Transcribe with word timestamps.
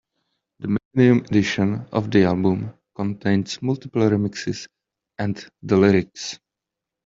The 0.61 0.67
millennium 0.95 1.25
edition 1.25 1.85
of 1.91 2.09
the 2.09 2.23
album 2.23 2.73
contains 2.95 3.61
multiple 3.61 4.01
remixes 4.01 4.65
and 5.19 5.47
the 5.61 5.77
lyrics. 5.77 6.39